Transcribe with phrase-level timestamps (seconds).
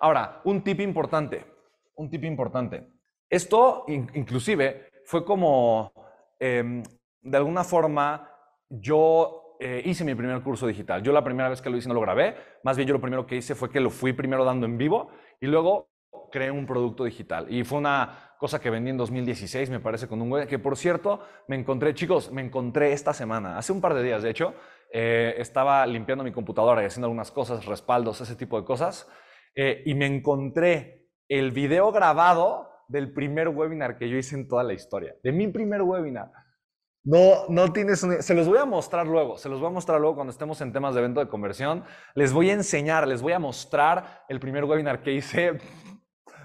[0.00, 1.44] Ahora, un tip importante,
[1.96, 2.86] un tip importante.
[3.28, 5.92] Esto inclusive fue como,
[6.38, 6.82] em,
[7.20, 8.28] de alguna forma,
[8.68, 11.02] yo eh, hice mi primer curso digital.
[11.02, 13.26] Yo la primera vez que lo hice no lo grabé, más bien yo lo primero
[13.26, 15.90] que hice fue que lo fui primero dando en vivo y luego
[16.32, 17.52] creé un producto digital.
[17.52, 20.78] Y fue una cosa que vendí en 2016, me parece, con un web, que por
[20.78, 24.54] cierto, me encontré, chicos, me encontré esta semana, hace un par de días, de hecho,
[24.90, 29.06] eh, estaba limpiando mi computadora y haciendo algunas cosas, respaldos, ese tipo de cosas,
[29.54, 34.62] eh, y me encontré el video grabado del primer webinar que yo hice en toda
[34.62, 36.30] la historia, de mi primer webinar.
[37.02, 40.16] No, no tienes Se los voy a mostrar luego, se los voy a mostrar luego
[40.16, 41.84] cuando estemos en temas de evento de conversión.
[42.14, 45.58] Les voy a enseñar, les voy a mostrar el primer webinar que hice.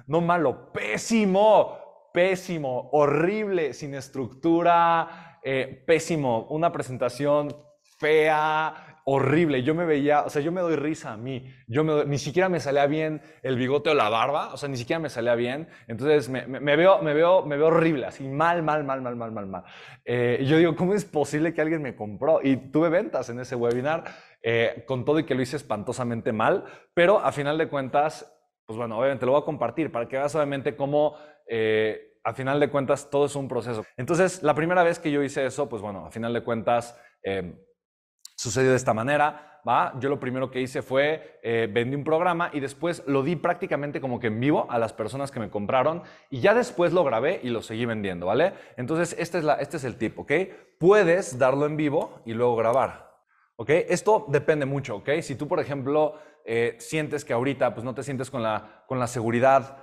[0.08, 7.50] No malo, pésimo, pésimo, horrible, sin estructura, eh, pésimo, una presentación
[7.98, 9.62] fea, horrible.
[9.62, 11.48] Yo me veía, o sea, yo me doy risa a mí.
[11.68, 15.00] Yo ni siquiera me salía bien el bigote o la barba, o sea, ni siquiera
[15.00, 15.68] me salía bien.
[15.88, 16.46] Entonces me,
[16.76, 19.64] veo, me, veo, me veo horrible, así mal, mal, mal, mal, mal, mal, mal.
[20.04, 22.40] Eh, yo digo, ¿cómo es posible que alguien me compró?
[22.44, 24.06] Y tuve ventas en ese webinar,
[24.42, 28.32] eh, con todo y que lo hice espantosamente mal, pero a final de cuentas,
[28.66, 31.16] pues bueno, obviamente lo voy a compartir para que veas obviamente cómo...
[31.48, 33.86] Eh, a final de cuentas, todo es un proceso.
[33.98, 37.00] Entonces, la primera vez que yo hice eso, pues bueno, a final de cuentas,
[38.36, 39.94] Sucedió de esta manera, ¿va?
[40.00, 44.00] Yo lo primero que hice fue eh, vendí un programa y después lo di prácticamente
[44.02, 47.40] como que en vivo a las personas que me compraron y ya después lo grabé
[47.44, 48.54] y lo seguí vendiendo, ¿vale?
[48.78, 50.32] Entonces, este es, la, este es el tip, ¿ok?
[50.80, 53.16] Puedes darlo en vivo y luego grabar,
[53.56, 53.70] ¿ok?
[53.90, 55.10] Esto depende mucho, ¿ok?
[55.22, 59.00] Si tú, por ejemplo, eh, sientes que ahorita pues no te sientes con la, con
[59.00, 59.82] la seguridad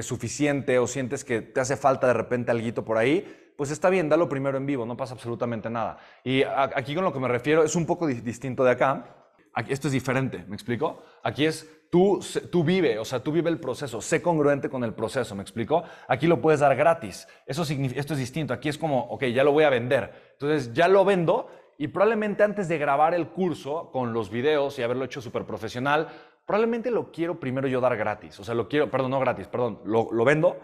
[0.00, 4.08] suficiente o sientes que te hace falta de repente algo por ahí, pues está bien,
[4.08, 5.96] dalo primero en vivo, no pasa absolutamente nada.
[6.24, 9.28] Y aquí con lo que me refiero es un poco distinto de acá.
[9.68, 11.04] Esto es diferente, ¿me explico?
[11.22, 12.18] Aquí es tú,
[12.50, 15.84] tú vive, o sea, tú vive el proceso, sé congruente con el proceso, ¿me explico?
[16.08, 17.28] Aquí lo puedes dar gratis.
[17.46, 18.52] Eso esto es distinto.
[18.52, 20.32] Aquí es como, ok, ya lo voy a vender.
[20.32, 21.46] Entonces ya lo vendo
[21.78, 26.08] y probablemente antes de grabar el curso con los videos y haberlo hecho súper profesional,
[26.46, 28.40] probablemente lo quiero primero yo dar gratis.
[28.40, 30.56] O sea, lo quiero, perdón, no gratis, perdón, lo, lo vendo,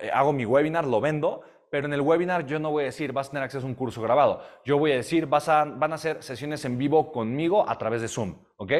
[0.00, 3.12] eh, hago mi webinar, lo vendo pero en el webinar yo no voy a decir
[3.12, 4.42] vas a tener acceso a un curso grabado.
[4.64, 8.02] Yo voy a decir vas a, van a hacer sesiones en vivo conmigo a través
[8.02, 8.72] de Zoom, ¿ok?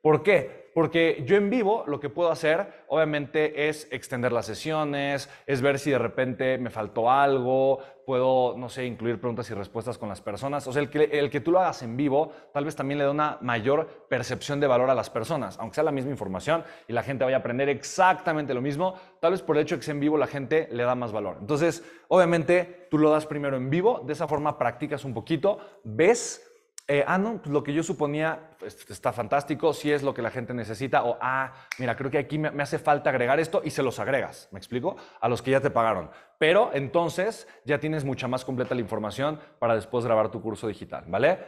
[0.00, 0.63] ¿Por qué?
[0.74, 5.78] Porque yo en vivo lo que puedo hacer, obviamente, es extender las sesiones, es ver
[5.78, 10.20] si de repente me faltó algo, puedo, no sé, incluir preguntas y respuestas con las
[10.20, 10.66] personas.
[10.66, 13.04] O sea, el que, el que tú lo hagas en vivo, tal vez también le
[13.04, 16.92] da una mayor percepción de valor a las personas, aunque sea la misma información y
[16.92, 19.84] la gente vaya a aprender exactamente lo mismo, tal vez por el hecho de que
[19.84, 21.36] sea en vivo la gente le da más valor.
[21.40, 26.50] Entonces, obviamente, tú lo das primero en vivo, de esa forma practicas un poquito, ves
[26.86, 30.20] eh, ah, no, pues lo que yo suponía pues, está fantático, si es lo que
[30.20, 33.70] la gente necesita, o ah, mira, creo que aquí me, hace falta agregar esto y
[33.70, 34.96] se los agregas, ¿me explico?
[35.20, 36.10] A los que ya te pagaron.
[36.36, 41.04] Pero entonces ya tienes mucha más completa la información para después grabar tu curso digital,
[41.06, 41.38] ¿vale?